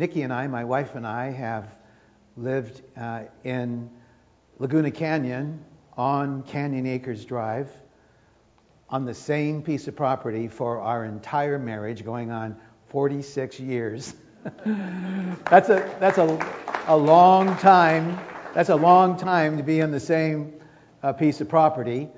[0.00, 1.76] Nikki and I, my wife and I, have
[2.34, 3.90] lived uh, in
[4.58, 5.62] Laguna Canyon
[5.94, 7.70] on Canyon Acres Drive
[8.88, 14.14] on the same piece of property for our entire marriage, going on 46 years.
[15.50, 18.18] that's a that's a a long time.
[18.54, 20.54] That's a long time to be on the same
[21.02, 22.08] uh, piece of property.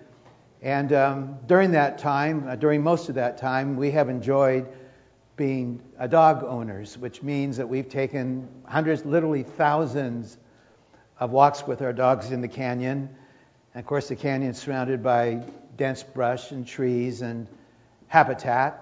[0.63, 4.69] And um, during that time, uh, during most of that time, we have enjoyed
[5.37, 10.37] being uh, dog owners, which means that we've taken hundreds, literally thousands
[11.19, 13.09] of walks with our dogs in the canyon.
[13.75, 15.43] And of course, the canyon is surrounded by
[15.77, 17.47] dense brush and trees and
[18.09, 18.79] habitat.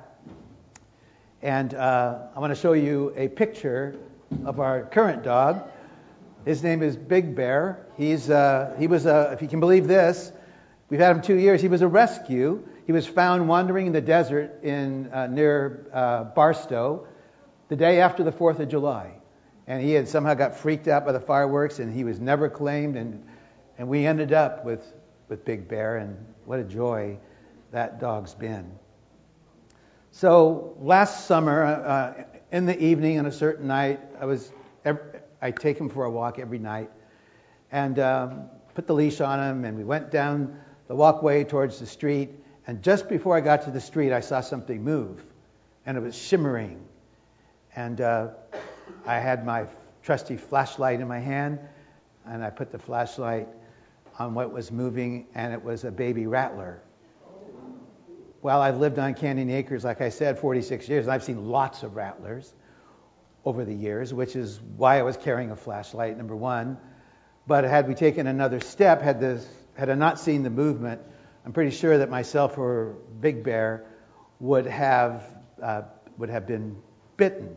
[1.42, 3.96] And uh, I want to show you a picture
[4.44, 5.62] of our current dog.
[6.44, 7.86] His name is Big Bear.
[7.96, 10.32] He's, uh, he was, a, if you can believe this,
[10.88, 11.62] we've had him two years.
[11.62, 12.66] He was a rescue.
[12.86, 17.06] He was found wandering in the desert in, uh, near uh, Barstow
[17.68, 19.12] the day after the 4th of July.
[19.66, 22.96] And he had somehow got freaked out by the fireworks, and he was never claimed.
[22.96, 23.24] And,
[23.78, 24.84] and we ended up with,
[25.28, 27.16] with Big Bear, and what a joy
[27.70, 28.70] that dog's been.
[30.10, 34.50] So last summer, uh, in the evening on a certain night, I was
[35.42, 36.90] I take him for a walk every night,
[37.70, 41.86] and um, put the leash on him, and we went down the walkway towards the
[41.86, 42.30] street.
[42.66, 45.22] And just before I got to the street, I saw something move,
[45.86, 46.84] and it was shimmering.
[47.74, 48.28] And uh,
[49.06, 49.66] I had my
[50.02, 51.58] trusty flashlight in my hand,
[52.26, 53.48] and I put the flashlight
[54.18, 56.82] on what was moving, and it was a baby rattler.
[58.42, 61.82] Well, I've lived on Canyon Acres, like I said, 46 years, and I've seen lots
[61.82, 62.52] of rattlers
[63.44, 66.78] over the years, which is why I was carrying a flashlight, number one.
[67.46, 71.00] But had we taken another step, had, this, had I not seen the movement,
[71.44, 73.86] I'm pretty sure that myself or Big Bear
[74.40, 75.24] would have,
[75.62, 75.82] uh,
[76.18, 76.76] would have been
[77.16, 77.56] bitten.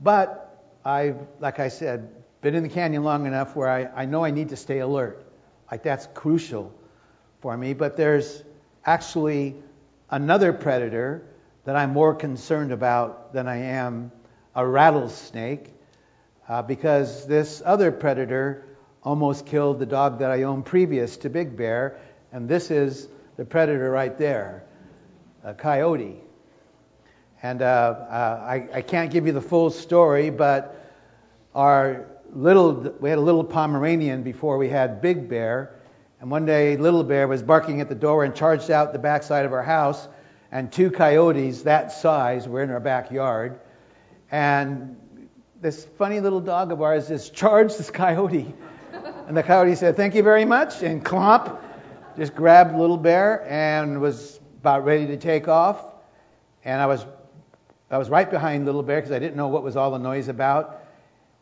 [0.00, 4.24] But I've, like I said, been in the canyon long enough where I, I know
[4.24, 5.24] I need to stay alert.
[5.70, 6.74] Like that's crucial
[7.40, 7.72] for me.
[7.72, 8.42] But there's
[8.84, 9.56] actually
[10.10, 11.26] another predator
[11.64, 14.12] that I'm more concerned about than I am
[14.54, 15.72] a rattlesnake
[16.48, 18.64] uh, because this other predator
[19.02, 21.98] almost killed the dog that I owned previous to Big Bear,
[22.34, 23.06] and this is
[23.36, 24.64] the predator right there,
[25.44, 26.16] a coyote.
[27.40, 30.84] And uh, uh, I, I, can't give you the full story, but
[31.54, 35.78] our little, we had a little Pomeranian before we had Big Bear,
[36.20, 39.46] and one day, Little Bear was barking at the door and charged out the backside
[39.46, 40.08] of our house,
[40.50, 43.60] and two coyotes that size were in our backyard.
[44.32, 44.96] And
[45.60, 48.52] this funny little dog of ours just charged this coyote.
[49.28, 51.60] And the coyote said, Thank you very much, and clomp,
[52.16, 55.84] just grabbed Little Bear and was about ready to take off.
[56.64, 57.04] And I was,
[57.90, 60.28] I was right behind Little Bear because I didn't know what was all the noise
[60.28, 60.80] about.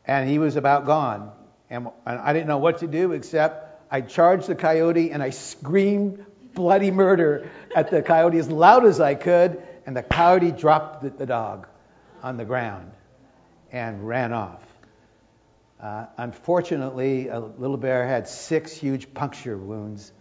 [0.06, 1.30] And he was about gone.
[1.70, 5.30] And, and I didn't know what to do except I charged the coyote and I
[5.30, 6.24] screamed
[6.54, 11.10] bloody murder at the coyote as loud as I could, and the coyote dropped the,
[11.10, 11.66] the dog
[12.22, 12.90] on the ground
[13.70, 14.62] and ran off.
[15.80, 20.12] Uh, unfortunately, little bear had six huge puncture wounds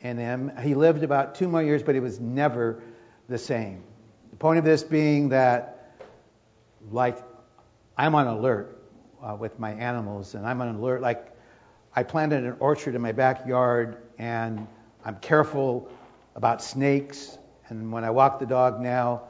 [0.00, 0.52] in him.
[0.62, 2.82] He lived about two more years, but he was never
[3.28, 3.82] the same.
[4.30, 5.96] The point of this being that,
[6.90, 7.18] like,
[7.96, 8.82] I'm on alert
[9.22, 11.30] uh, with my animals, and I'm on alert like
[11.94, 14.66] I planted an orchard in my backyard, and
[15.04, 15.90] I'm careful
[16.34, 17.36] about snakes.
[17.68, 19.22] And when I walk the dog now,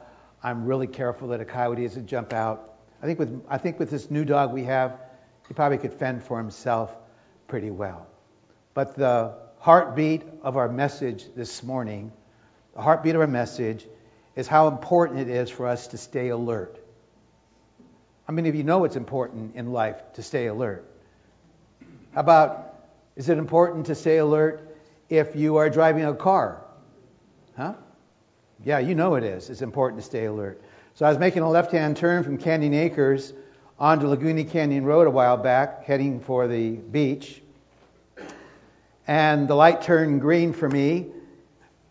[0.43, 2.75] I'm really careful that a coyote doesn't jump out.
[3.01, 4.99] I think with I think with this new dog we have,
[5.47, 6.95] he probably could fend for himself
[7.47, 8.07] pretty well.
[8.73, 12.11] But the heartbeat of our message this morning,
[12.73, 13.85] the heartbeat of our message,
[14.35, 16.83] is how important it is for us to stay alert.
[18.25, 20.83] How many of you know it's important in life to stay alert?
[22.15, 22.73] How about,
[23.15, 24.75] is it important to stay alert
[25.09, 26.63] if you are driving a car?
[27.55, 27.75] Huh?
[28.65, 29.51] Yeah, you know it is.
[29.51, 30.59] It's important to stay alert.
[30.95, 33.31] So I was making a left hand turn from Canyon Acres
[33.77, 37.43] onto Laguna Canyon Road a while back, heading for the beach.
[39.07, 41.07] And the light turned green for me.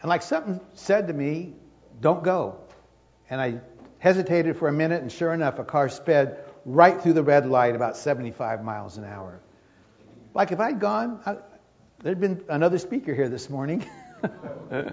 [0.01, 1.55] And like something said to me,
[2.01, 2.59] don't go.
[3.29, 3.61] And I
[3.99, 7.77] hesitated for a minute, and sure enough, a car sped right through the red light
[7.77, 9.41] about 75 miles an hour.
[10.35, 11.37] Like if I'd gone, I,
[12.03, 13.85] there'd been another speaker here this morning.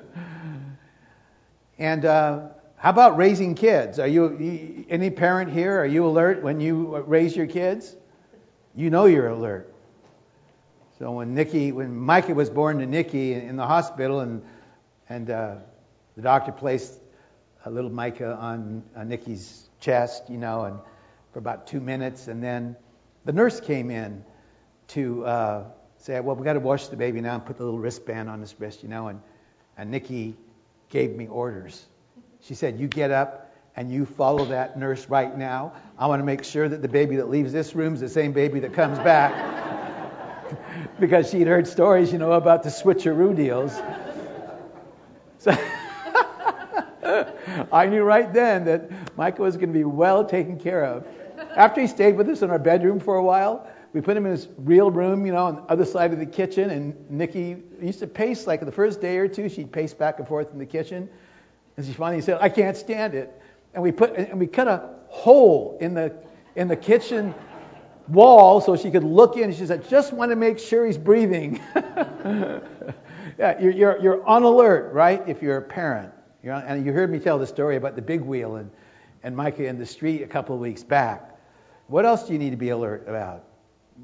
[1.77, 3.99] and uh, how about raising kids?
[3.99, 5.79] Are you, you any parent here?
[5.79, 7.95] Are you alert when you raise your kids?
[8.75, 9.73] You know you're alert.
[10.99, 14.41] So when Nikki, when Micah was born to Nikki in, the hospital, and
[15.09, 15.55] and uh,
[16.15, 16.99] the doctor placed
[17.65, 20.79] a little Micah on, on Nikki's chest, you know, and
[21.31, 22.75] for about two minutes, and then
[23.25, 24.23] the nurse came in
[24.87, 25.63] to uh,
[25.97, 28.39] say, well, we got to wash the baby now and put the little wristband on
[28.39, 29.21] his wrist, you know, and,
[29.77, 30.35] and Nikki
[30.89, 31.85] gave me orders.
[32.41, 35.73] She said, you get up and you follow that nurse right now.
[35.99, 38.31] I want to make sure that the baby that leaves this room is the same
[38.31, 39.86] baby that comes back.
[40.99, 43.73] because she'd heard stories, you know, about the switcheroo deals.
[45.39, 45.51] So
[47.71, 51.05] I knew right then that Micah was going to be well taken care of.
[51.55, 54.31] After he stayed with us in our bedroom for a while, we put him in
[54.31, 57.99] his real room, you know, on the other side of the kitchen, and Nikki used
[57.99, 60.65] to pace like the first day or two, she'd pace back and forth in the
[60.65, 61.09] kitchen.
[61.77, 63.31] And she finally said, I can't stand it.
[63.73, 66.13] And we put and we cut a hole in the
[66.55, 67.33] in the kitchen
[68.07, 69.53] wall so she could look in.
[69.53, 71.61] She said, just want to make sure he's breathing.
[71.75, 75.23] yeah, you're, you're, you're on alert, right?
[75.27, 76.13] If you're a parent.
[76.43, 78.71] You're on, and you heard me tell the story about the big wheel and,
[79.23, 81.37] and Micah in the street a couple of weeks back.
[81.87, 83.43] What else do you need to be alert about?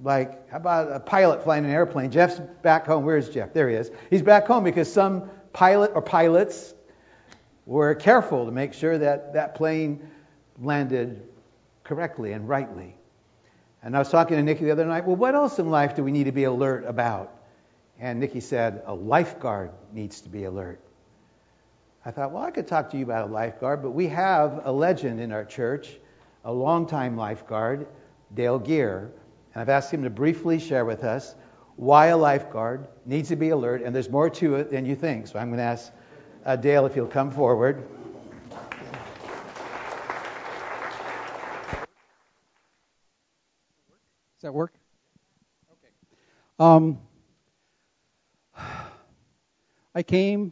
[0.02, 2.10] Like, how about a pilot flying an airplane?
[2.10, 3.06] Jeff's back home.
[3.06, 3.54] Where's Jeff?
[3.54, 3.92] There he is.
[4.10, 6.74] He's back home because some pilot or pilots
[7.66, 10.10] were careful to make sure that that plane
[10.60, 11.28] landed
[11.84, 12.96] correctly and rightly.
[13.84, 16.04] And I was talking to Nikki the other night, well, what else in life do
[16.04, 17.36] we need to be alert about?
[18.00, 20.80] And Nikki said, a lifeguard needs to be alert.
[22.06, 24.72] I thought, well, I could talk to you about a lifeguard, but we have a
[24.72, 25.90] legend in our church,
[26.46, 27.88] a longtime lifeguard,
[28.34, 29.12] Dale Gear.
[29.54, 31.36] And I've asked him to briefly share with us
[31.76, 35.28] why a lifeguard needs to be alert, and there's more to it than you think.
[35.28, 35.92] So I'm going to ask
[36.46, 37.84] uh, Dale if he'll come forward.
[44.44, 44.74] Does that work?
[45.72, 45.94] Okay.
[46.60, 47.00] Um,
[49.96, 50.52] I came,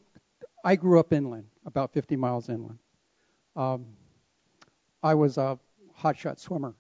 [0.64, 2.80] I grew up inland, about 50 miles inland.
[3.58, 3.86] Um,
[5.04, 5.60] I was a
[6.00, 6.74] hotshot swimmer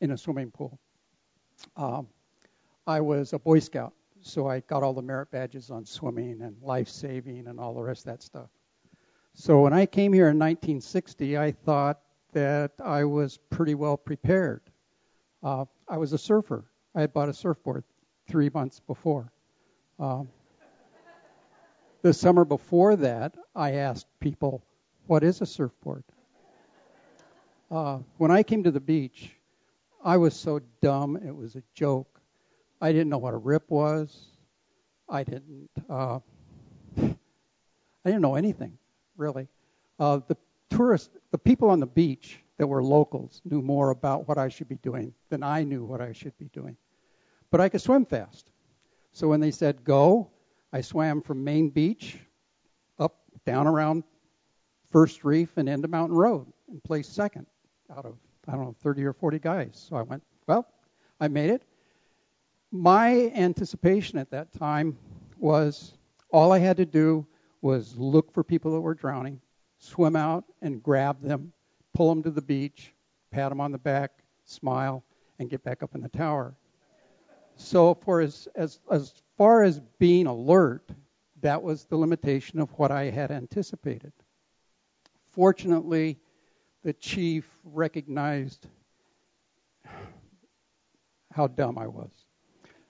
[0.00, 0.76] in a swimming pool.
[1.76, 2.08] Um,
[2.84, 6.56] I was a Boy Scout, so I got all the merit badges on swimming and
[6.62, 8.48] life saving and all the rest of that stuff.
[9.34, 12.00] So when I came here in 1960, I thought
[12.32, 14.62] that I was pretty well prepared.
[15.44, 16.64] Uh, I was a surfer.
[16.94, 17.82] I had bought a surfboard
[18.28, 19.32] three months before.
[19.98, 20.28] Um,
[22.02, 24.62] the summer before that, I asked people,
[25.08, 26.04] What is a surfboard?
[27.72, 29.34] Uh, when I came to the beach,
[30.02, 32.20] I was so dumb, it was a joke.
[32.80, 34.16] I didn't know what a rip was.
[35.08, 35.68] I didn't.
[35.88, 36.20] Uh,
[36.96, 37.16] I
[38.04, 38.78] didn't know anything
[39.16, 39.48] really.
[39.98, 40.36] Uh, the
[40.70, 44.68] tourists, the people on the beach, that were locals knew more about what I should
[44.68, 46.76] be doing than I knew what I should be doing.
[47.50, 48.50] But I could swim fast.
[49.12, 50.30] So when they said go,
[50.70, 52.18] I swam from Main Beach
[52.98, 53.16] up,
[53.46, 54.04] down around
[54.90, 57.46] First Reef and into Mountain Road and placed second
[57.96, 59.86] out of, I don't know, 30 or 40 guys.
[59.88, 60.68] So I went, well,
[61.18, 61.62] I made it.
[62.70, 64.98] My anticipation at that time
[65.38, 65.94] was
[66.30, 67.26] all I had to do
[67.62, 69.40] was look for people that were drowning,
[69.78, 71.54] swim out and grab them
[71.94, 72.92] pull them to the beach,
[73.30, 74.10] pat them on the back,
[74.44, 75.04] smile,
[75.38, 76.54] and get back up in the tower.
[77.56, 80.90] So, for as, as, as far as being alert,
[81.42, 84.12] that was the limitation of what I had anticipated.
[85.30, 86.18] Fortunately,
[86.82, 88.66] the chief recognized
[91.32, 92.10] how dumb I was.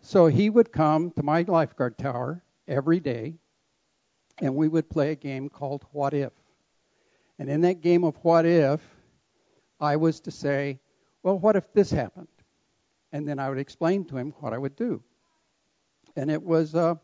[0.01, 3.35] So he would come to my lifeguard tower every day,
[4.39, 6.33] and we would play a game called What If.
[7.41, 8.83] And in that game of what if,
[9.81, 10.79] I was to say,
[11.23, 12.29] well, what if this happened?
[13.13, 15.03] And then I would explain to him what I would do.
[16.17, 16.97] And it was uh,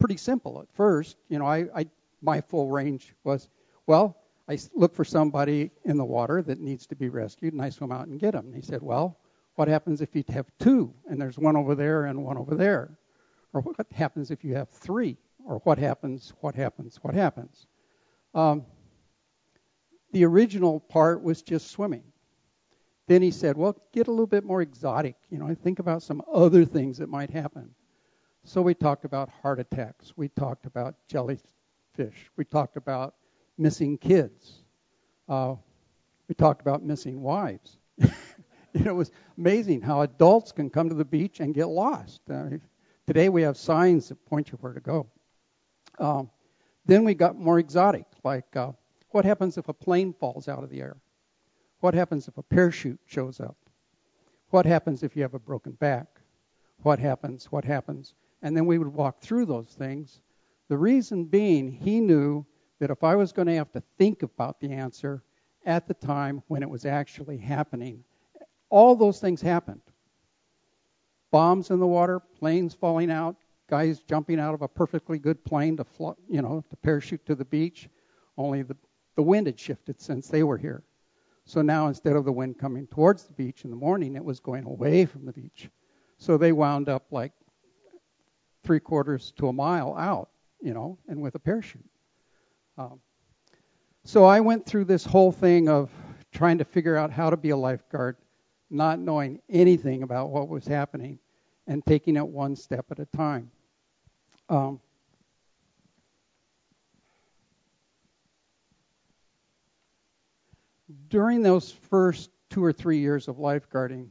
[0.00, 1.16] pretty simple at first.
[1.28, 1.86] You know, I, I
[2.20, 3.48] my full range was,
[3.86, 4.16] well,
[4.48, 7.92] I look for somebody in the water that needs to be rescued, and I swim
[7.92, 8.46] out and get them.
[8.46, 9.20] And he said, well,
[9.54, 12.98] what happens if you have two, and there's one over there and one over there?
[13.52, 15.16] Or what happens if you have three?
[15.46, 17.68] Or what happens, what happens, what happens?
[18.34, 18.66] Um,
[20.12, 22.04] the original part was just swimming.
[23.06, 25.16] Then he said, well, get a little bit more exotic.
[25.30, 27.74] You know, I think about some other things that might happen.
[28.44, 30.12] So we talked about heart attacks.
[30.16, 32.30] We talked about jellyfish.
[32.36, 33.14] We talked about
[33.58, 34.62] missing kids.
[35.28, 35.56] Uh,
[36.28, 37.78] we talked about missing wives.
[37.98, 38.08] you
[38.74, 42.20] know, it was amazing how adults can come to the beach and get lost.
[42.30, 42.44] Uh,
[43.06, 45.06] today we have signs that point you where to go.
[45.98, 46.30] Um,
[46.86, 48.72] then we got more exotic, like uh,
[49.10, 50.96] what happens if a plane falls out of the air?
[51.80, 53.56] What happens if a parachute shows up?
[54.50, 56.06] What happens if you have a broken back?
[56.82, 57.46] What happens?
[57.46, 58.14] What happens?
[58.42, 60.20] And then we would walk through those things.
[60.68, 62.44] The reason being, he knew
[62.78, 65.22] that if I was going to have to think about the answer
[65.66, 68.04] at the time when it was actually happening,
[68.70, 69.82] All those things happened.
[71.32, 73.36] Bombs in the water, planes falling out,
[73.68, 77.34] guys jumping out of a perfectly good plane to fly, you know to parachute to
[77.34, 77.88] the beach.
[78.36, 78.76] Only the
[79.16, 80.82] the wind had shifted since they were here.
[81.44, 84.40] So now instead of the wind coming towards the beach in the morning, it was
[84.40, 85.68] going away from the beach.
[86.18, 87.32] So they wound up like
[88.62, 90.28] three quarters to a mile out,
[90.60, 91.84] you know, and with a parachute.
[92.78, 93.00] Um,
[94.04, 95.90] so I went through this whole thing of
[96.32, 98.16] trying to figure out how to be a lifeguard,
[98.70, 101.18] not knowing anything about what was happening,
[101.66, 103.50] and taking it one step at a time.
[104.48, 104.80] Um,
[111.08, 114.08] during those first two or three years of lifeguarding,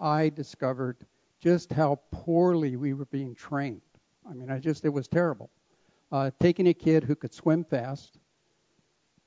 [0.00, 0.96] I discovered
[1.40, 3.80] just how poorly we were being trained.
[4.28, 5.50] I mean, I just, it was terrible.
[6.10, 8.18] Uh, taking a kid who could swim fast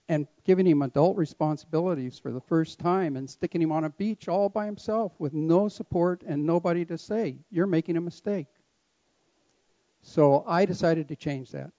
[0.10, 4.28] and giving him adult responsibilities for the first time and sticking him on a beach
[4.28, 8.48] all by himself with no support and nobody to say, You're making a mistake.
[10.02, 11.72] So I decided to change that.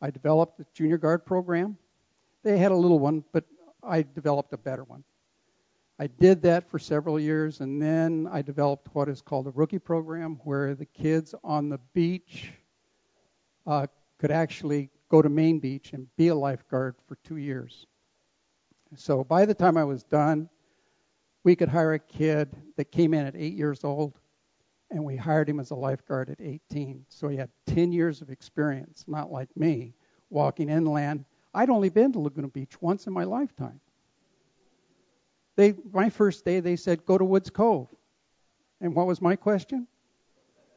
[0.00, 1.76] I developed the junior guard program.
[2.42, 3.44] They had a little one, but
[3.82, 5.04] I developed a better one.
[5.98, 9.78] I did that for several years, and then I developed what is called a rookie
[9.78, 12.52] program, where the kids on the beach
[13.66, 13.86] uh,
[14.18, 17.86] could actually go to Main Beach and be a lifeguard for two years.
[18.96, 20.48] So by the time I was done,
[21.44, 24.18] we could hire a kid that came in at eight years old,
[24.90, 27.04] and we hired him as a lifeguard at 18.
[27.08, 29.94] So he had 10 years of experience, not like me,
[30.30, 31.24] walking inland.
[31.54, 33.80] I'd only been to Laguna Beach once in my lifetime.
[35.56, 37.88] They, my first day, they said, go to Woods Cove.
[38.80, 39.86] And what was my question?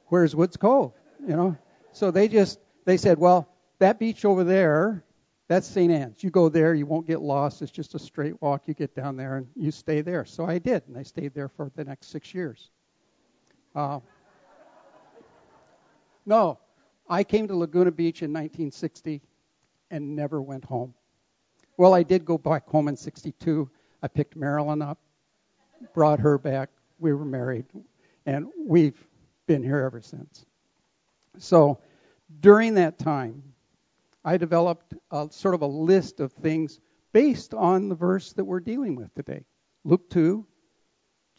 [0.08, 0.94] Where's Woods Cove?
[1.22, 1.58] You know?
[1.94, 3.48] So they just, they said, well,
[3.80, 5.04] that beach over there,
[5.48, 5.92] that's St.
[5.92, 6.24] Anne's.
[6.24, 7.62] You go there, you won't get lost.
[7.62, 8.64] It's just a straight walk.
[8.68, 10.26] You get down there and you stay there.
[10.26, 12.70] So I did, and I stayed there for the next six years.
[13.74, 14.00] Uh,
[16.26, 16.60] no,
[17.08, 19.22] I came to Laguna Beach in 1960
[19.96, 20.94] and never went home.
[21.78, 23.70] Well, I did go back home in 62.
[24.04, 25.00] I picked Marilyn up,
[25.94, 26.70] brought her back.
[27.00, 27.66] We were married,
[28.26, 29.02] and we've
[29.48, 30.46] been here ever since.
[31.38, 31.80] So
[32.42, 33.42] during that time,
[34.26, 36.82] I developed a, sort of a list of things
[37.14, 39.46] based on the verse that we're dealing with today.
[39.86, 40.46] Luke 2,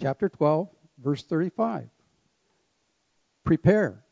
[0.01, 1.91] chapter 12, verse 35.
[3.45, 4.03] Prepare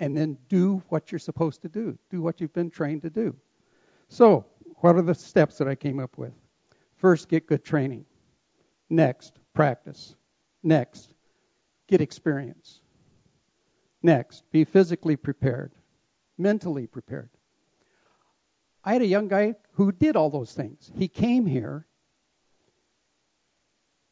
[0.00, 1.96] and then do what you're supposed to do.
[2.10, 3.36] Do what you've been trained to do.
[4.08, 6.32] So, what are the steps that I came up with?
[6.96, 8.06] First, get good training.
[8.88, 10.16] Next, practice.
[10.62, 11.14] Next,
[11.86, 12.80] get experience.
[14.02, 15.72] Next, be physically prepared,
[16.38, 17.28] mentally prepared.
[18.82, 20.90] I had a young guy who did all those things.
[20.96, 21.86] He came here.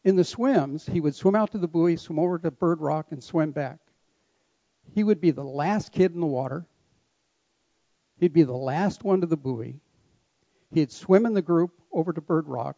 [0.05, 3.09] In the swims, he would swim out to the buoy, swim over to Bird Rock,
[3.11, 3.79] and swim back.
[4.95, 6.67] He would be the last kid in the water.
[8.19, 9.81] He'd be the last one to the buoy.
[10.73, 12.77] He'd swim in the group over to Bird Rock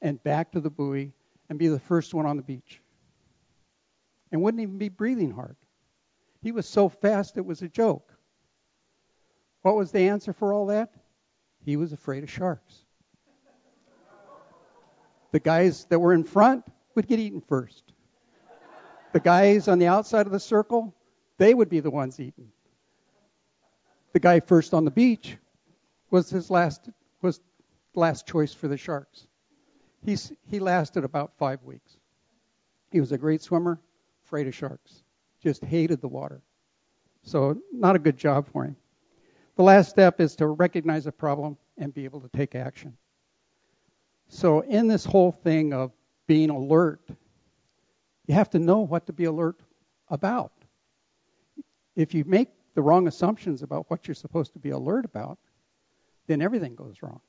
[0.00, 1.12] and back to the buoy
[1.48, 2.80] and be the first one on the beach.
[4.30, 5.56] And wouldn't even be breathing hard.
[6.42, 8.12] He was so fast it was a joke.
[9.62, 10.92] What was the answer for all that?
[11.64, 12.84] He was afraid of sharks.
[15.32, 16.64] The guys that were in front
[16.94, 17.92] would get eaten first.
[19.12, 20.94] The guys on the outside of the circle,
[21.38, 22.52] they would be the ones eaten.
[24.12, 25.36] The guy first on the beach
[26.10, 26.88] was his last
[27.20, 27.40] was
[27.94, 29.26] last choice for the sharks.
[30.04, 31.96] He lasted about five weeks.
[32.90, 33.80] He was a great swimmer,
[34.24, 35.02] afraid of sharks,
[35.42, 36.42] just hated the water.
[37.22, 38.76] So not a good job for him.
[39.56, 42.96] The last step is to recognize a problem and be able to take action.
[44.28, 45.92] So, in this whole thing of
[46.26, 47.00] being alert,
[48.26, 49.60] you have to know what to be alert
[50.08, 50.52] about.
[51.96, 55.38] If you make the wrong assumptions about what you're supposed to be alert about,
[56.26, 57.20] then everything goes wrong.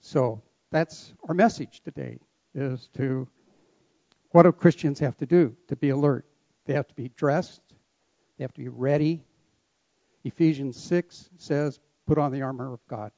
[0.00, 2.18] So, that's our message today
[2.54, 3.28] is to
[4.30, 6.26] what do Christians have to do to be alert?
[6.66, 7.62] They have to be dressed,
[8.36, 9.24] they have to be ready,
[10.24, 13.12] Ephesians 6 says, put on the armor of God.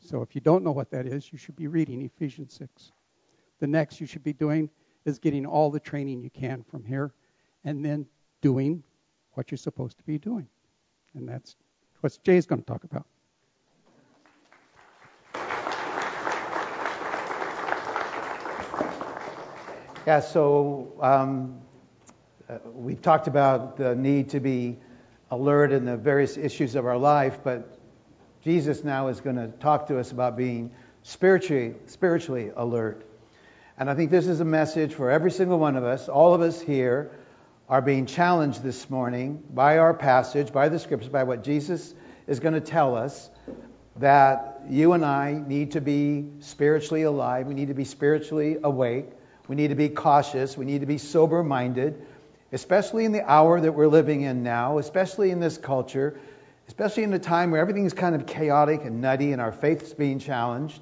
[0.00, 2.92] So if you don't know what that is, you should be reading Ephesians 6.
[3.60, 4.70] The next you should be doing
[5.04, 7.12] is getting all the training you can from here
[7.64, 8.06] and then
[8.40, 8.82] doing
[9.34, 10.46] what you're supposed to be doing.
[11.14, 11.56] And that's
[12.00, 13.06] what Jay's going to talk about.
[20.06, 21.60] Yeah, so um,
[22.48, 24.78] uh, we've talked about the need to be
[25.30, 27.78] alert in the various issues of our life, but
[28.42, 30.72] Jesus now is going to talk to us about being
[31.02, 33.06] spiritually, spiritually alert.
[33.78, 36.08] And I think this is a message for every single one of us.
[36.08, 37.10] All of us here
[37.70, 41.94] are being challenged this morning by our passage, by the scriptures, by what Jesus
[42.26, 43.30] is going to tell us
[43.94, 47.46] that you and I need to be spiritually alive.
[47.46, 49.06] We need to be spiritually awake.
[49.46, 50.56] We need to be cautious.
[50.56, 52.04] We need to be sober minded,
[52.50, 56.18] especially in the hour that we're living in now, especially in this culture,
[56.66, 60.18] especially in a time where everything's kind of chaotic and nutty and our faith's being
[60.18, 60.80] challenged.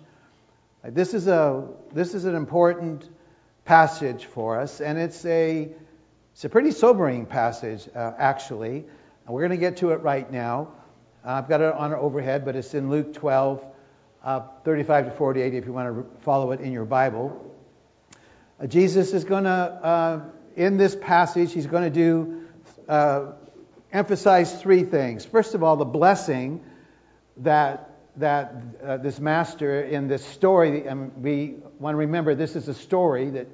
[0.83, 3.07] This is, a, this is an important
[3.67, 5.69] passage for us, and it's a,
[6.39, 8.85] it's a pretty sobering passage, uh, actually.
[9.27, 10.69] And we're going to get to it right now.
[11.27, 13.65] Uh, I've got it on our overhead, but it's in Luke 12,
[14.23, 17.57] uh, 35 to 48, if you want to follow it in your Bible.
[18.63, 20.21] Uh, Jesus is going to, uh,
[20.55, 22.47] in this passage, he's going to do,
[22.89, 23.33] uh,
[23.93, 25.25] emphasize three things.
[25.25, 26.65] First of all, the blessing
[27.39, 32.75] that that this master in this story, and we want to remember this is a
[32.75, 33.49] story that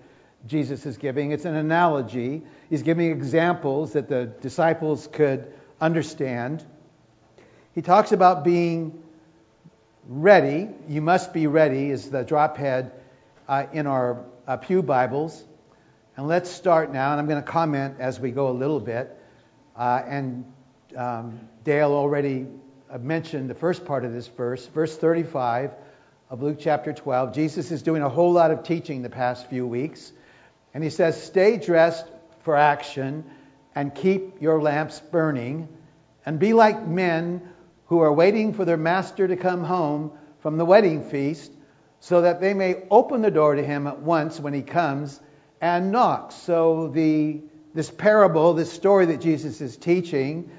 [0.46, 1.32] Jesus is giving.
[1.32, 2.42] It's an analogy.
[2.68, 6.64] He's giving examples that the disciples could understand.
[7.74, 9.02] He talks about being
[10.06, 10.68] ready.
[10.88, 12.92] You must be ready, is the drop head
[13.48, 15.42] uh, in our uh, Pew Bibles.
[16.16, 19.16] And let's start now, and I'm going to comment as we go a little bit.
[19.74, 20.44] Uh, and
[20.96, 22.46] um, Dale already
[23.00, 25.72] mentioned the first part of this verse, verse 35
[26.30, 27.34] of Luke chapter 12.
[27.34, 30.12] Jesus is doing a whole lot of teaching the past few weeks.
[30.74, 32.06] And he says, Stay dressed
[32.42, 33.24] for action
[33.74, 35.68] and keep your lamps burning,
[36.26, 37.42] and be like men
[37.86, 41.50] who are waiting for their master to come home from the wedding feast
[42.00, 45.18] so that they may open the door to him at once when he comes
[45.60, 46.34] and knocks.
[46.34, 47.40] So the
[47.74, 50.50] this parable, this story that Jesus is teaching,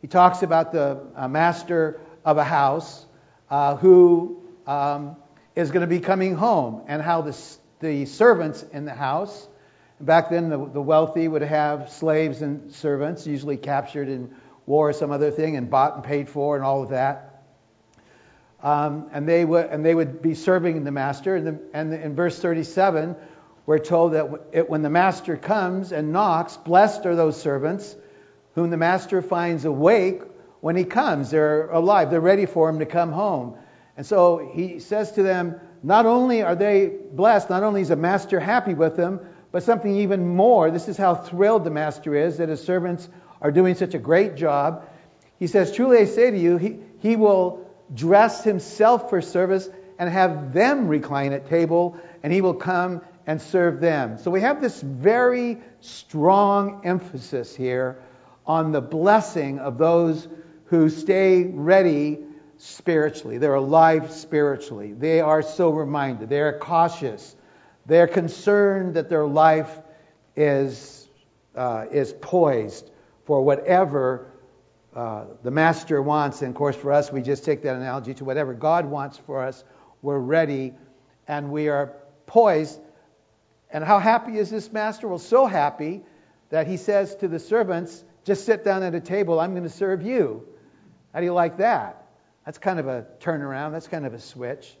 [0.00, 3.04] he talks about the uh, master of a house
[3.50, 5.16] uh, who um,
[5.56, 7.36] is going to be coming home and how the,
[7.80, 9.48] the servants in the house,
[10.00, 14.34] back then the, the wealthy would have slaves and servants, usually captured in
[14.66, 17.44] war or some other thing and bought and paid for and all of that.
[18.62, 21.34] Um, and they would and they would be serving the master.
[21.36, 23.16] And, the, and the, in verse 37,
[23.66, 27.94] we're told that it, when the master comes and knocks, blessed are those servants
[28.54, 30.22] whom the master finds awake
[30.60, 31.30] when he comes.
[31.30, 32.10] They're alive.
[32.10, 33.56] They're ready for him to come home.
[33.96, 37.96] And so he says to them, not only are they blessed, not only is the
[37.96, 39.20] master happy with them,
[39.52, 40.70] but something even more.
[40.70, 43.08] This is how thrilled the master is that his servants
[43.40, 44.88] are doing such a great job.
[45.38, 50.08] He says, Truly I say to you, he, he will dress himself for service and
[50.08, 54.18] have them recline at table, and he will come and serve them.
[54.18, 58.02] So we have this very strong emphasis here
[58.46, 60.26] on the blessing of those
[60.66, 62.18] who stay ready
[62.58, 63.38] spiritually.
[63.38, 64.92] They're alive spiritually.
[64.92, 66.28] They are sober minded.
[66.28, 67.34] They are cautious.
[67.86, 69.78] They're concerned that their life
[70.36, 71.08] is,
[71.54, 72.90] uh, is poised
[73.24, 74.30] for whatever
[74.94, 76.42] uh, the master wants.
[76.42, 79.42] And of course, for us, we just take that analogy to whatever God wants for
[79.42, 79.64] us.
[80.02, 80.74] We're ready
[81.28, 81.92] and we are
[82.26, 82.80] poised.
[83.70, 85.06] And how happy is this master?
[85.06, 86.02] Well, so happy
[86.50, 89.68] that he says to the servants, Just sit down at a table, I'm going to
[89.68, 90.46] serve you.
[91.12, 92.06] How do you like that?
[92.44, 94.76] That's kind of a turnaround, that's kind of a switch.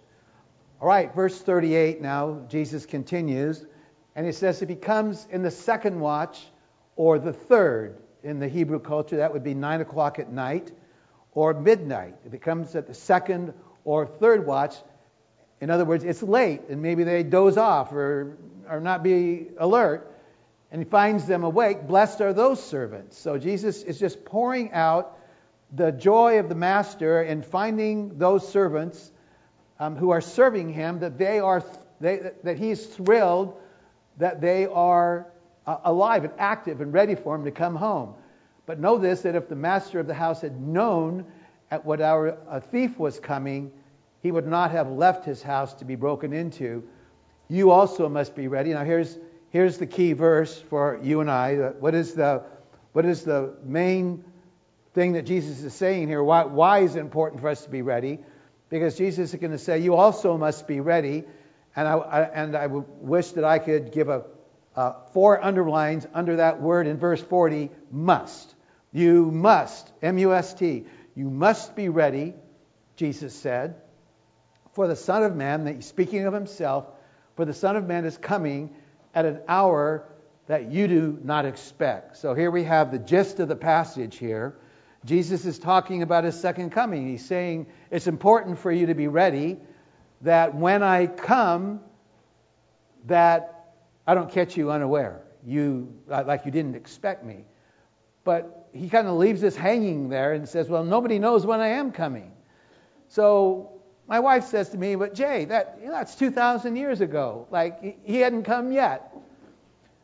[0.80, 3.62] All right, verse 38 now, Jesus continues,
[4.16, 6.42] and he says, If he comes in the second watch
[6.96, 10.70] or the third, in the Hebrew culture, that would be 9 o'clock at night
[11.32, 12.14] or midnight.
[12.26, 13.52] If it comes at the second
[13.84, 14.74] or third watch,
[15.60, 18.38] in other words, it's late and maybe they doze off or,
[18.68, 20.10] or not be alert,
[20.72, 23.18] and he finds them awake, blessed are those servants.
[23.18, 25.18] So Jesus is just pouring out
[25.72, 29.12] the joy of the master in finding those servants
[29.80, 31.64] um, who are serving him that they are
[32.00, 33.58] they, that he's thrilled
[34.18, 35.26] that they are
[35.66, 38.14] uh, alive and active and ready for him to come home.
[38.66, 41.24] But know this that if the master of the house had known
[41.70, 43.72] at what hour a thief was coming,
[44.22, 46.84] he would not have left his house to be broken into.
[47.48, 48.72] You also must be ready.
[48.72, 51.56] Now here's here's the key verse for you and I.
[51.80, 52.44] What is the
[52.92, 54.24] what is the main
[54.94, 56.22] thing that Jesus is saying here?
[56.22, 58.18] Why, why is it important for us to be ready?
[58.70, 61.24] Because Jesus is going to say, You also must be ready.
[61.76, 64.24] And I, I and I wish that I could give a
[64.74, 68.54] uh, four underlines under that word in verse 40 must.
[68.92, 72.34] You must, M U S T, you must be ready,
[72.96, 73.76] Jesus said,
[74.72, 76.86] for the Son of Man, that speaking of himself,
[77.36, 78.74] for the Son of Man is coming
[79.14, 80.04] at an hour
[80.46, 82.16] that you do not expect.
[82.16, 84.56] So here we have the gist of the passage here.
[85.04, 87.08] Jesus is talking about his second coming.
[87.08, 89.58] He's saying it's important for you to be ready
[90.22, 91.80] that when I come,
[93.06, 93.74] that
[94.06, 95.22] I don't catch you unaware.
[95.46, 97.44] You like you didn't expect me.
[98.24, 101.68] But he kind of leaves us hanging there and says, "Well, nobody knows when I
[101.68, 102.32] am coming."
[103.08, 107.46] So my wife says to me, "But Jay, that that's 2,000 years ago.
[107.50, 109.16] Like he hadn't come yet."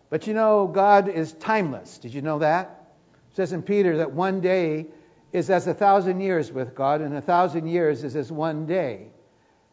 [0.09, 1.99] But you know, God is timeless.
[1.99, 2.76] Did you know that?
[3.37, 4.87] Says in Peter that one day
[5.31, 9.09] is as a thousand years with God, and a thousand years is as one day.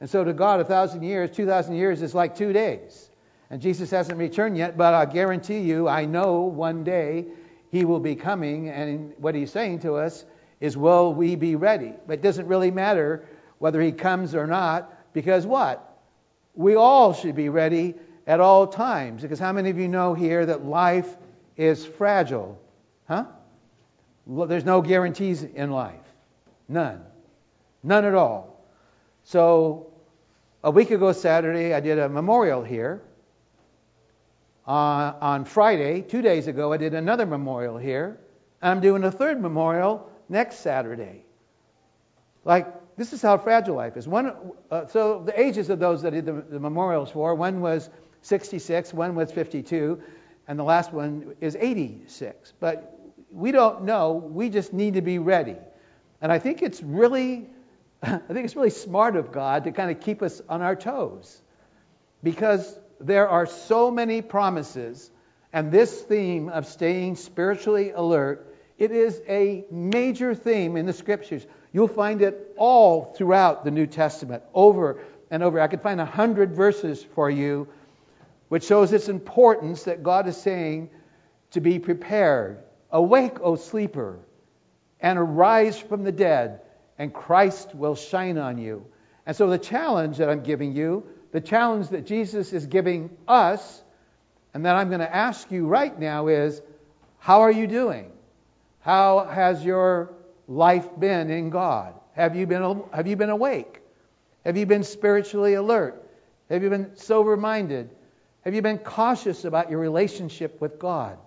[0.01, 3.09] And so to God, a thousand years, 2,000 years is like two days.
[3.49, 7.23] And Jesus hasn't returned yet, but I guarantee you, I know one day
[7.71, 8.67] he will be coming.
[8.67, 10.25] And what he's saying to us
[10.59, 11.93] is, will we be ready?
[12.05, 13.25] But it doesn't really matter
[13.59, 16.01] whether he comes or not, because what?
[16.53, 17.95] We all should be ready
[18.27, 19.21] at all times.
[19.21, 21.15] Because how many of you know here that life
[21.55, 22.59] is fragile?
[23.07, 23.23] Huh?
[24.25, 25.99] There's no guarantees in life.
[26.67, 27.01] None.
[27.83, 28.61] None at all.
[29.23, 29.91] So,
[30.63, 33.01] a week ago Saturday, I did a memorial here.
[34.65, 38.19] Uh, on Friday, two days ago, I did another memorial here.
[38.61, 41.25] I'm doing a third memorial next Saturday.
[42.45, 44.07] Like, this is how fragile life is.
[44.07, 44.33] One,
[44.71, 47.89] uh, so, the ages of those that I did the, the memorials for one was
[48.21, 50.01] 66, one was 52,
[50.47, 52.53] and the last one is 86.
[52.61, 53.02] But
[53.33, 54.13] we don't know.
[54.13, 55.57] We just need to be ready.
[56.21, 57.47] And I think it's really,
[58.03, 61.41] I think it's really smart of God to kind of keep us on our toes,
[62.21, 65.09] because there are so many promises,
[65.51, 71.45] and this theme of staying spiritually alert, it is a major theme in the scriptures.
[71.73, 74.99] You'll find it all throughout the New Testament, over
[75.31, 75.59] and over.
[75.59, 77.67] I could find a hundred verses for you,
[78.49, 80.89] which shows its importance that God is saying
[81.51, 84.19] to be prepared Awake, O sleeper,
[85.01, 86.61] and arise from the dead,
[86.97, 88.85] and Christ will shine on you.
[89.25, 93.83] And so, the challenge that I'm giving you, the challenge that Jesus is giving us,
[94.53, 96.61] and that I'm going to ask you right now is
[97.17, 98.11] how are you doing?
[98.81, 100.13] How has your
[100.47, 101.95] life been in God?
[102.13, 103.79] Have you been, have you been awake?
[104.45, 106.03] Have you been spiritually alert?
[106.49, 107.89] Have you been sober minded?
[108.41, 111.17] Have you been cautious about your relationship with God?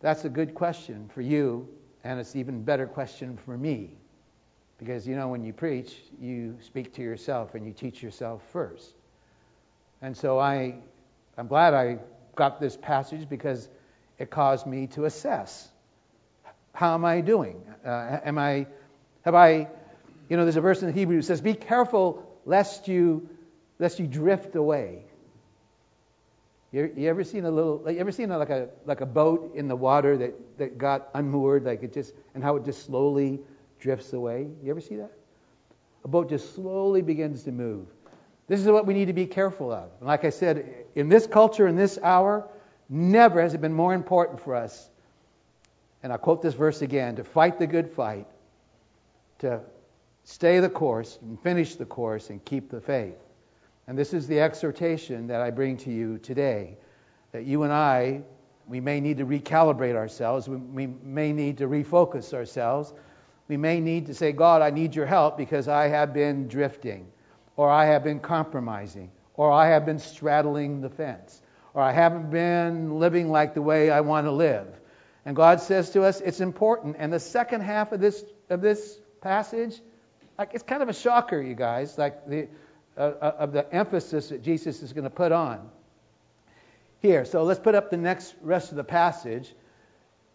[0.00, 1.68] That's a good question for you,
[2.04, 3.90] and it's an even better question for me.
[4.78, 8.94] Because, you know, when you preach, you speak to yourself and you teach yourself first.
[10.02, 10.74] And so I,
[11.38, 11.98] I'm glad I
[12.34, 13.68] got this passage because
[14.18, 15.68] it caused me to assess
[16.76, 17.62] how am I doing?
[17.84, 18.66] Uh, am I,
[19.24, 19.68] have I,
[20.28, 23.30] you know, there's a verse in the Hebrew that says, "Be careful lest you,
[23.78, 25.04] lest you drift away."
[26.76, 27.90] You, you ever seen a little?
[27.90, 31.08] You ever seen a, like a like a boat in the water that that got
[31.14, 33.40] unmoored, like it just and how it just slowly
[33.80, 34.46] drifts away?
[34.62, 35.10] You ever see that?
[36.04, 37.86] A boat just slowly begins to move.
[38.46, 39.88] This is what we need to be careful of.
[40.00, 42.46] And like I said, in this culture, in this hour,
[42.90, 44.90] never has it been more important for us.
[46.02, 48.26] And I'll quote this verse again: to fight the good fight,
[49.38, 49.62] to
[50.24, 53.16] stay the course and finish the course and keep the faith.
[53.88, 56.76] And this is the exhortation that I bring to you today
[57.32, 58.22] that you and I,
[58.66, 60.48] we may need to recalibrate ourselves.
[60.48, 62.92] We, may need to refocus ourselves.
[63.46, 67.06] We may need to say, God, I need your help because I have been drifting,
[67.56, 71.40] or I have been compromising, or I have been straddling the fence,
[71.74, 74.66] or I haven't been living like the way I want to live.
[75.24, 76.96] And God says to us, it's important.
[76.98, 79.80] And the second half of this, of this passage,
[80.38, 81.98] like it's kind of a shocker, you guys.
[81.98, 82.48] Like the,
[82.96, 85.68] of the emphasis that Jesus is going to put on
[87.00, 87.24] here.
[87.24, 89.54] So let's put up the next rest of the passage.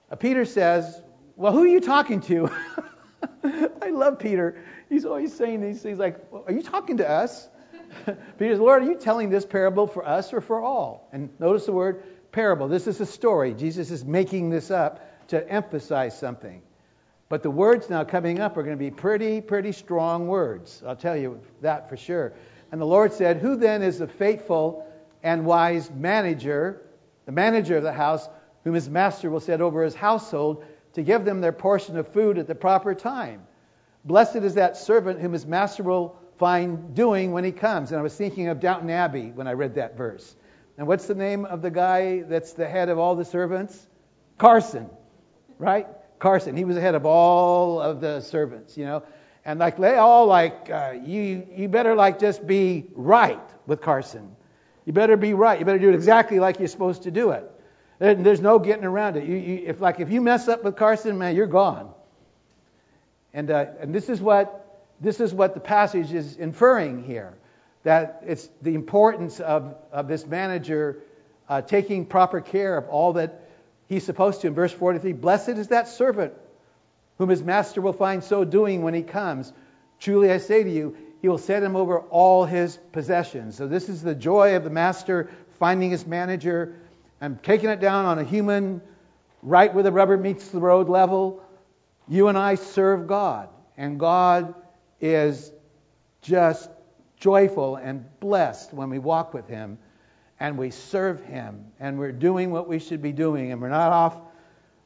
[0.10, 1.02] Uh, Peter says,
[1.36, 2.50] Well, who are you talking to?
[3.44, 4.64] I love Peter.
[4.90, 7.48] He's always saying these things like, well, Are you talking to us?
[8.06, 11.10] Peter says, Lord, are you telling this parable for us or for all?
[11.12, 12.68] And notice the word parable.
[12.68, 13.54] This is a story.
[13.54, 16.62] Jesus is making this up to emphasize something.
[17.28, 20.84] But the words now coming up are going to be pretty, pretty strong words.
[20.86, 22.34] I'll tell you that for sure.
[22.72, 24.88] And the Lord said, Who then is the faithful
[25.22, 26.82] and wise manager,
[27.26, 28.28] the manager of the house,
[28.64, 32.38] whom his master will set over his household to give them their portion of food
[32.38, 33.46] at the proper time?
[34.06, 37.92] Blessed is that servant whom his master will find doing when he comes.
[37.92, 40.36] And I was thinking of Downton Abbey when I read that verse.
[40.78, 43.88] And what's the name of the guy that's the head of all the servants?
[44.38, 44.90] Carson,
[45.60, 45.88] right?
[46.18, 46.56] Carson.
[46.56, 49.04] He was the head of all of the servants, you know
[49.46, 54.36] and like they all like uh, you you better like just be right with Carson.
[54.86, 55.60] You better be right.
[55.60, 57.50] You better do it exactly like you're supposed to do it.
[58.00, 59.26] There, there's no getting around it.
[59.26, 61.92] You, you, if like if you mess up with Carson, man, you're gone.
[63.34, 64.62] And uh, and this is what
[65.00, 67.38] this is what the passage is inferring here.
[67.84, 71.00] that it's the importance of, of this manager
[71.50, 73.50] uh, taking proper care of all that
[73.88, 74.48] he's supposed to.
[74.48, 76.34] In verse 43, blessed is that servant
[77.22, 79.54] whom his master will find so doing when he comes.
[80.00, 83.56] Truly I say to you, he will set him over all his possessions.
[83.56, 85.30] So this is the joy of the master
[85.60, 86.80] finding his manager
[87.22, 88.82] and taking it down on a human,
[89.44, 91.44] right where the rubber meets the road level.
[92.08, 94.56] You and I serve God, and God
[95.00, 95.52] is
[96.24, 96.72] just
[97.18, 99.78] joyful and blessed when we walk with him
[100.40, 103.92] and we serve him and we're doing what we should be doing and we're not
[103.92, 104.18] off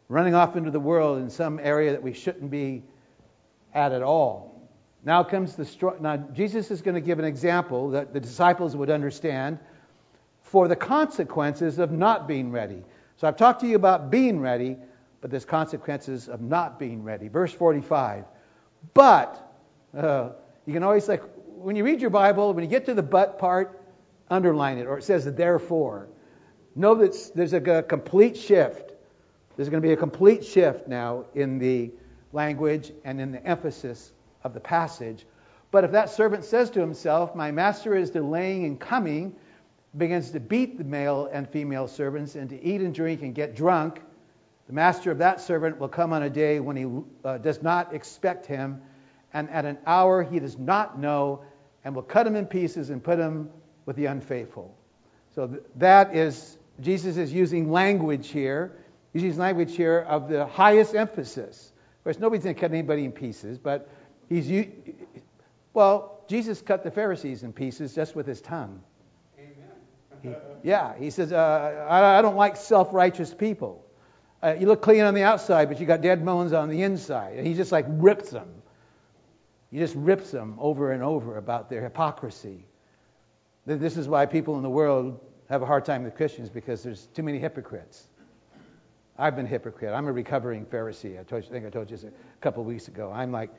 [0.07, 2.83] running off into the world in some area that we shouldn't be
[3.73, 4.69] at at all.
[5.03, 8.89] Now comes the now Jesus is going to give an example that the disciples would
[8.89, 9.59] understand
[10.41, 12.83] for the consequences of not being ready.
[13.17, 14.77] So I've talked to you about being ready,
[15.21, 17.27] but there's consequences of not being ready.
[17.27, 18.25] Verse 45.
[18.93, 19.41] But
[19.95, 20.29] uh,
[20.65, 23.37] you can always like when you read your Bible, when you get to the but
[23.37, 23.81] part,
[24.29, 26.07] underline it, or it says therefore.
[26.75, 28.94] Know that there's a, a complete shift.
[29.55, 31.91] There's going to be a complete shift now in the
[32.33, 34.13] language and in the emphasis
[34.43, 35.25] of the passage.
[35.71, 39.35] But if that servant says to himself, My master is delaying in coming,
[39.97, 43.55] begins to beat the male and female servants and to eat and drink and get
[43.55, 44.01] drunk,
[44.67, 46.87] the master of that servant will come on a day when he
[47.23, 48.81] uh, does not expect him,
[49.33, 51.43] and at an hour he does not know,
[51.83, 53.49] and will cut him in pieces and put him
[53.85, 54.75] with the unfaithful.
[55.35, 58.75] So th- that is, Jesus is using language here.
[59.15, 61.71] He's using language here of the highest emphasis.
[61.99, 63.87] Of course, nobody's going to cut anybody in pieces, but
[64.27, 64.67] he's,
[65.73, 68.83] well, Jesus cut the Pharisees in pieces just with his tongue.
[70.21, 70.31] He,
[70.63, 73.85] yeah, he says, uh, I, I, don't like self righteous people.
[74.43, 77.37] Uh, you look clean on the outside, but you got dead bones on the inside.
[77.37, 78.49] And he just like rips them.
[79.71, 82.65] He just rips them over and over about their hypocrisy.
[83.65, 87.05] This is why people in the world have a hard time with Christians because there's
[87.13, 88.09] too many hypocrites.
[89.17, 89.93] I've been a hypocrite.
[89.93, 91.19] I'm a recovering Pharisee.
[91.19, 93.11] I, told you, I think I told you this a couple of weeks ago.
[93.11, 93.49] I'm like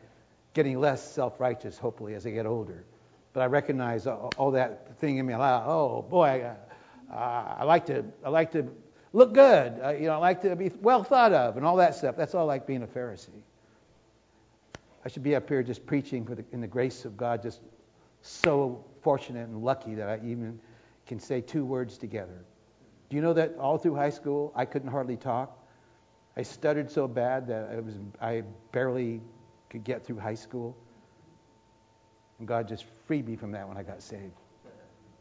[0.52, 2.84] getting less self-righteous, hopefully, as I get older.
[3.32, 5.34] But I recognize all, all that thing in me.
[5.34, 6.50] Like, oh boy,
[7.12, 8.68] uh, I like to, I like to
[9.12, 9.80] look good.
[9.82, 12.16] Uh, you know, I like to be well thought of, and all that stuff.
[12.16, 13.28] That's all like being a Pharisee.
[15.04, 17.60] I should be up here just preaching the, in the grace of God, just
[18.22, 20.58] so fortunate and lucky that I even
[21.06, 22.44] can say two words together.
[23.08, 25.56] Do you know that all through high school I couldn't hardly talk?
[26.36, 28.42] I stuttered so bad that I was I
[28.72, 29.22] barely
[29.70, 30.76] could get through high school.
[32.38, 34.34] And God just freed me from that when I got saved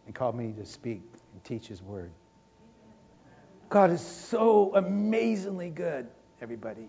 [0.05, 1.01] and called me to speak
[1.33, 2.11] and teach his word.
[3.69, 6.07] God is so amazingly good,
[6.41, 6.87] everybody.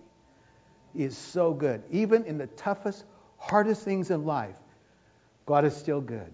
[0.93, 1.83] He is so good.
[1.91, 3.05] Even in the toughest,
[3.39, 4.57] hardest things in life,
[5.47, 6.33] God is still good.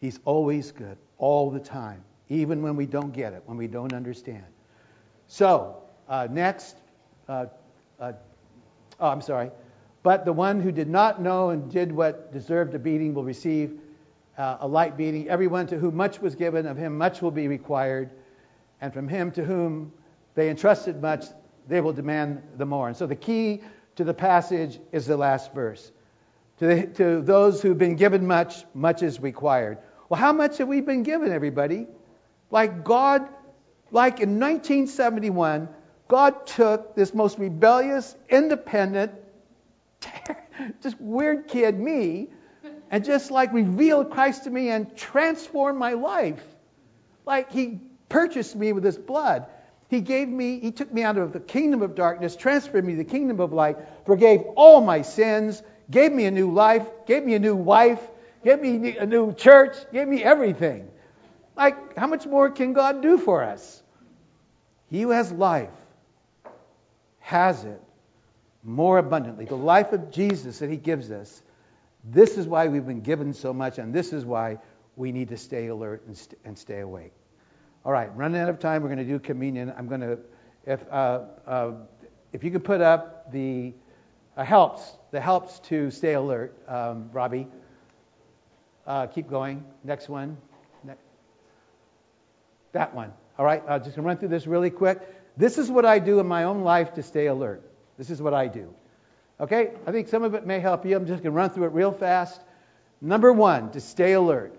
[0.00, 3.92] He's always good, all the time, even when we don't get it, when we don't
[3.92, 4.44] understand.
[5.26, 6.76] So, uh, next,
[7.28, 7.46] uh,
[7.98, 8.12] uh,
[9.00, 9.50] oh, I'm sorry.
[10.02, 13.78] But the one who did not know and did what deserved a beating will receive
[14.38, 15.28] uh, a light beating.
[15.28, 18.10] Everyone to whom much was given, of him much will be required.
[18.80, 19.92] And from him to whom
[20.34, 21.26] they entrusted much,
[21.68, 22.88] they will demand the more.
[22.88, 23.60] And so the key
[23.96, 25.92] to the passage is the last verse.
[26.58, 29.78] To, the, to those who've been given much, much is required.
[30.08, 31.86] Well, how much have we been given, everybody?
[32.50, 33.28] Like God,
[33.90, 35.68] like in 1971,
[36.08, 39.12] God took this most rebellious, independent,
[40.82, 42.28] just weird kid, me,
[42.90, 46.42] and just like revealed Christ to me and transformed my life.
[47.24, 49.46] Like he purchased me with his blood.
[49.88, 52.98] He gave me, he took me out of the kingdom of darkness, transferred me to
[52.98, 57.34] the kingdom of light, forgave all my sins, gave me a new life, gave me
[57.34, 58.00] a new wife,
[58.44, 59.76] gave me a new church.
[59.92, 60.88] gave me everything.
[61.60, 63.82] Like, how much more can God do for us?
[64.88, 65.68] He who has life
[67.18, 67.82] has it
[68.64, 69.44] more abundantly.
[69.44, 71.42] The life of Jesus that he gives us.
[72.02, 74.56] This is why we've been given so much, and this is why
[74.96, 77.12] we need to stay alert and, st- and stay awake.
[77.84, 79.70] All right, running out of time, we're going to do communion.
[79.76, 80.18] I'm going to,
[80.64, 81.72] if uh, uh,
[82.32, 83.74] if you could put up the
[84.34, 87.48] uh, helps, the helps to stay alert, um, Robbie.
[88.86, 89.62] Uh, keep going.
[89.84, 90.38] Next one.
[92.72, 93.12] That one.
[93.38, 93.62] All right.
[93.68, 95.00] I'm just going to run through this really quick.
[95.36, 97.62] This is what I do in my own life to stay alert.
[97.96, 98.74] This is what I do.
[99.40, 99.72] Okay?
[99.86, 100.96] I think some of it may help you.
[100.96, 102.40] I'm just going to run through it real fast.
[103.00, 104.54] Number one, to stay alert.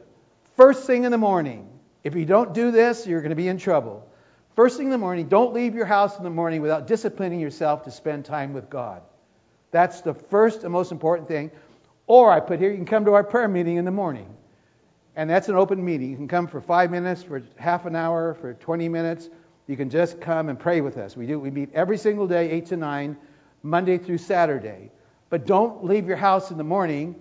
[0.57, 1.69] First thing in the morning.
[2.03, 4.07] If you don't do this, you're going to be in trouble.
[4.55, 7.83] First thing in the morning, don't leave your house in the morning without disciplining yourself
[7.83, 9.01] to spend time with God.
[9.71, 11.51] That's the first and most important thing.
[12.07, 14.35] Or I put here, you can come to our prayer meeting in the morning.
[15.15, 16.09] And that's an open meeting.
[16.09, 19.29] You can come for five minutes, for half an hour, for 20 minutes.
[19.67, 21.15] You can just come and pray with us.
[21.17, 21.39] We do.
[21.39, 23.17] We meet every single day, 8 to 9,
[23.63, 24.91] Monday through Saturday.
[25.29, 27.15] But don't leave your house in the morning.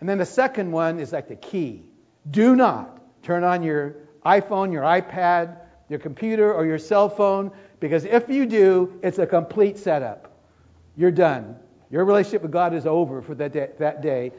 [0.00, 1.84] And then the second one is like the key.
[2.30, 5.56] Do not turn on your iPhone, your iPad,
[5.88, 10.32] your computer, or your cell phone, because if you do, it's a complete setup.
[10.96, 11.56] You're done.
[11.90, 14.32] Your relationship with God is over for that day, that day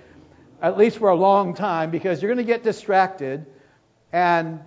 [0.64, 3.46] at least for a long time, because you're going to get distracted,
[4.14, 4.62] and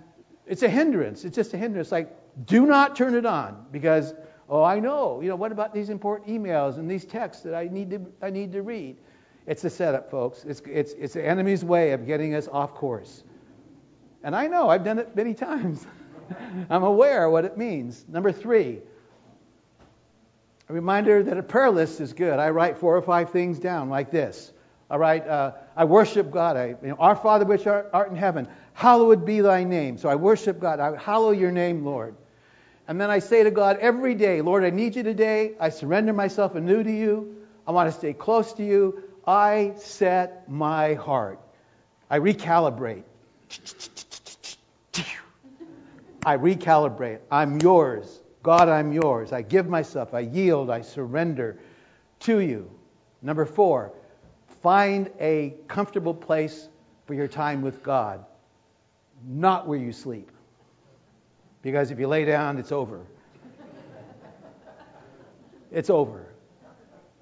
[0.45, 1.25] it's a hindrance.
[1.25, 1.91] It's just a hindrance.
[1.91, 4.13] Like, do not turn it on, because
[4.47, 5.21] oh, I know.
[5.21, 8.29] You know, what about these important emails and these texts that I need to I
[8.29, 8.97] need to read?
[9.47, 10.45] It's a setup, folks.
[10.45, 13.23] It's it's it's the enemy's way of getting us off course.
[14.23, 15.85] And I know I've done it many times.
[16.69, 18.05] I'm aware what it means.
[18.07, 18.81] Number three,
[20.69, 22.37] a reminder that a prayer list is good.
[22.37, 24.51] I write four or five things down like this.
[24.89, 26.57] All right, uh, I worship God.
[26.57, 29.99] I, you know, Our Father which art, art, in heaven, hallowed be thy name.
[29.99, 30.79] So I worship God.
[30.79, 32.15] I hallow your name, Lord.
[32.87, 35.53] And then I say to God every day, Lord, I need you today.
[35.59, 37.35] I surrender myself anew to you.
[37.67, 39.03] I want to stay close to you.
[39.27, 41.39] I set my heart.
[42.09, 43.03] I recalibrate.
[46.25, 47.19] I recalibrate.
[47.29, 48.21] I'm yours.
[48.41, 49.31] God, I'm yours.
[49.31, 50.15] I give myself.
[50.15, 50.71] I yield.
[50.71, 51.59] I surrender
[52.21, 52.71] to you.
[53.21, 53.91] Number four,
[54.61, 56.69] Find a comfortable place
[57.05, 58.25] for your time with God,
[59.25, 60.31] not where you sleep.
[61.61, 63.01] Because if you lay down, it's over.
[65.71, 66.25] it's over.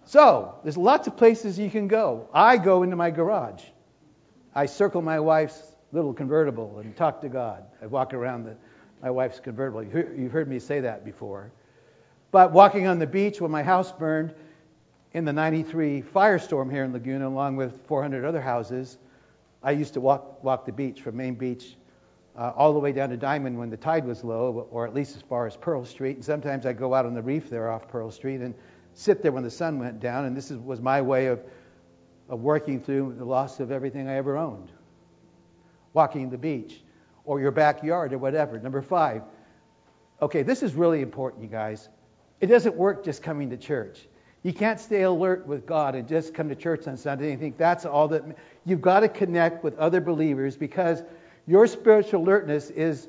[0.03, 2.29] So, there's lots of places you can go.
[2.33, 3.63] I go into my garage.
[4.53, 7.63] I circle my wife's little convertible and talk to God.
[7.81, 8.55] I walk around the,
[9.01, 9.83] my wife's convertible.
[9.83, 11.51] You've heard me say that before.
[12.31, 14.33] But walking on the beach when my house burned,
[15.15, 18.97] in the 93 firestorm here in Laguna, along with 400 other houses,
[19.63, 21.77] I used to walk, walk the beach from Main Beach
[22.37, 25.15] uh, all the way down to Diamond when the tide was low, or at least
[25.15, 26.17] as far as Pearl Street.
[26.17, 28.53] And sometimes I'd go out on the reef there off Pearl Street and
[28.93, 30.25] sit there when the sun went down.
[30.25, 31.41] And this is, was my way of,
[32.27, 34.69] of working through the loss of everything I ever owned.
[35.93, 36.81] Walking the beach,
[37.23, 38.59] or your backyard, or whatever.
[38.59, 39.21] Number five.
[40.21, 41.87] Okay, this is really important, you guys.
[42.41, 44.09] It doesn't work just coming to church.
[44.45, 47.57] You can't stay alert with God and just come to church on Sunday and think
[47.57, 48.23] that's all that.
[48.63, 51.01] You've got to connect with other believers because
[51.47, 53.07] your spiritual alertness is,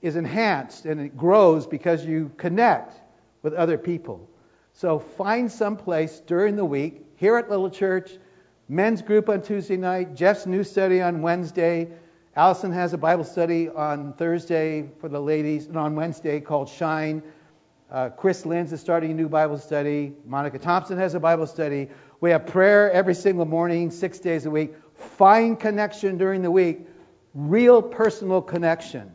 [0.00, 3.00] is enhanced and it grows because you connect
[3.42, 4.28] with other people.
[4.72, 8.18] So find some place during the week, here at Little Church,
[8.68, 11.92] men's group on Tuesday night, Jeff's new study on Wednesday.
[12.34, 17.22] Allison has a Bible study on Thursday for the ladies, and on Wednesday called Shine.
[17.92, 20.14] Uh, Chris Linz is starting a new Bible study.
[20.24, 21.90] Monica Thompson has a Bible study.
[22.22, 24.72] We have prayer every single morning, six days a week.
[24.94, 26.86] Find connection during the week,
[27.34, 29.12] real personal connection.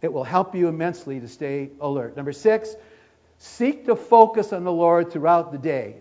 [0.00, 2.16] It will help you immensely to stay alert.
[2.16, 2.76] Number six,
[3.38, 5.96] seek to focus on the Lord throughout the day.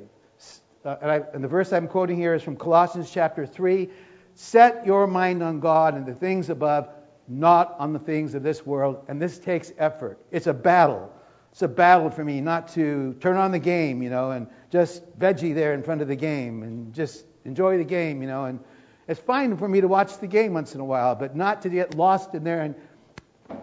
[0.85, 3.89] Uh, and, I, and the verse I'm quoting here is from Colossians chapter 3.
[4.35, 6.89] Set your mind on God and the things above,
[7.27, 9.03] not on the things of this world.
[9.07, 10.19] And this takes effort.
[10.29, 11.11] It's a battle
[11.53, 15.03] it's a battle for me not to turn on the game, you know, and just
[15.19, 18.45] veggie there in front of the game and just enjoy the game, you know.
[18.45, 18.59] And
[19.07, 21.69] it's fine for me to watch the game once in a while, but not to
[21.69, 22.73] get lost in there and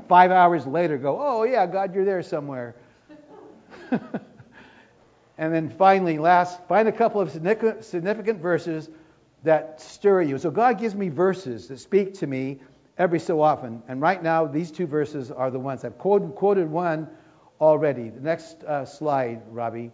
[0.09, 2.76] five hours later go, oh, yeah, God, you're there somewhere.
[3.90, 8.88] and then finally, last, find a couple of significant verses
[9.42, 10.38] that stir you.
[10.38, 12.61] So God gives me verses that speak to me
[12.96, 13.83] every so often.
[13.88, 15.85] And right now, these two verses are the ones.
[15.85, 17.09] I've quoted, quoted one
[17.61, 18.09] already.
[18.09, 19.92] The next uh, slide, Robbie.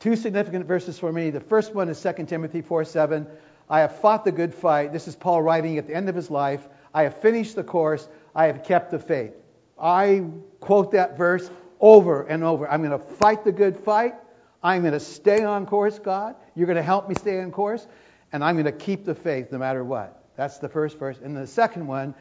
[0.00, 1.30] Two significant verses for me.
[1.30, 3.26] The first one is 2 Timothy 4 7.
[3.68, 4.92] I have fought the good fight.
[4.92, 6.66] This is Paul writing at the end of his life.
[6.92, 8.08] I have finished the course.
[8.34, 9.32] I have kept the faith.
[9.80, 10.24] I
[10.58, 11.48] quote that verse
[11.80, 12.68] over and over.
[12.68, 14.14] I'm going to fight the good fight.
[14.62, 16.34] I'm going to stay on course, God.
[16.54, 17.86] You're going to help me stay on course.
[18.32, 20.24] And I'm going to keep the faith no matter what.
[20.36, 21.18] That's the first verse.
[21.22, 22.14] And the second one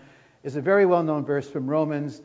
[0.43, 2.21] is a very well known verse from Romans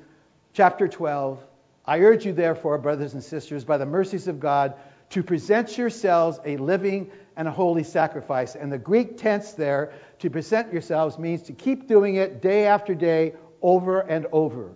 [0.54, 1.44] chapter 12.
[1.84, 4.74] I urge you, therefore, brothers and sisters, by the mercies of God,
[5.10, 8.54] to present yourselves a living and a holy sacrifice.
[8.54, 12.94] And the Greek tense there, to present yourselves, means to keep doing it day after
[12.94, 14.72] day, over and over.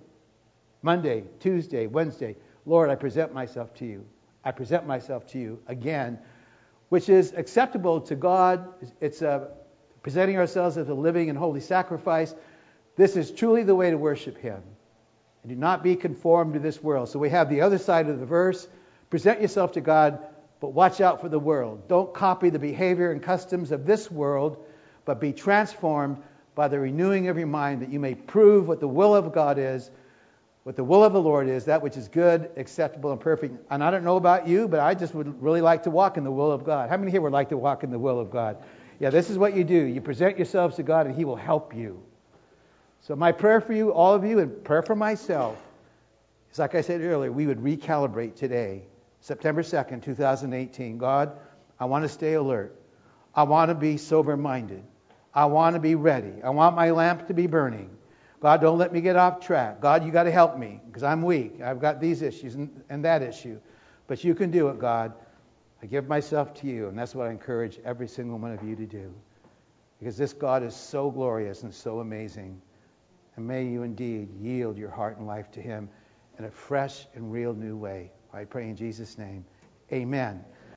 [0.83, 2.37] Monday, Tuesday, Wednesday.
[2.67, 4.05] Lord, I present myself to you.
[4.45, 6.19] I present myself to you again,
[6.89, 8.69] which is acceptable to God.
[9.01, 9.49] It's uh,
[10.03, 12.35] presenting ourselves as a living and holy sacrifice.
[12.97, 14.63] This is truly the way to worship Him.
[15.43, 17.09] And do not be conformed to this world.
[17.09, 18.67] So we have the other side of the verse.
[19.11, 20.19] Present yourself to God,
[20.61, 21.89] but watch out for the world.
[21.89, 24.65] Don't copy the behavior and customs of this world,
[25.05, 26.19] but be transformed
[26.55, 29.59] by the renewing of your mind, that you may prove what the will of God
[29.59, 29.91] is,
[30.65, 33.57] what the will of the Lord is, that which is good, acceptable, and perfect.
[33.71, 36.25] And I don't know about you, but I just would really like to walk in
[36.25, 36.91] the will of God.
[36.91, 38.59] How many here would like to walk in the will of God?
[38.99, 39.77] Yeah, this is what you do.
[39.77, 42.03] You present yourselves to God, and He will help you.
[43.01, 45.57] So, my prayer for you, all of you, and prayer for myself,
[46.53, 48.83] is like I said earlier, we would recalibrate today,
[49.21, 50.99] September 2nd, 2018.
[50.99, 51.39] God,
[51.81, 52.75] I want to stay alert.
[53.35, 54.83] I want to be sober minded.
[55.33, 56.43] I want to be ready.
[56.43, 57.91] I want my lamp to be burning.
[58.41, 59.81] God, don't let me get off track.
[59.81, 61.61] God, you got to help me because I'm weak.
[61.61, 63.61] I've got these issues and, and that issue.
[64.07, 65.13] But you can do it, God.
[65.83, 68.75] I give myself to you, and that's what I encourage every single one of you
[68.77, 69.13] to do.
[69.99, 72.61] Because this God is so glorious and so amazing.
[73.39, 75.89] And may you indeed yield your heart and life to him
[76.41, 78.11] in a fresh and real new way.
[78.33, 79.45] I pray in Jesus' name.
[79.93, 80.45] Amen.